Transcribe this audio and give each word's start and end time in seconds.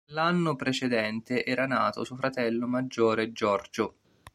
L'anno 0.13 0.55
precedente 0.55 1.45
era 1.45 1.67
nato 1.67 2.03
suo 2.03 2.15
fratello 2.15 2.65
maggiore 2.65 3.31
Giorgio. 3.31 3.97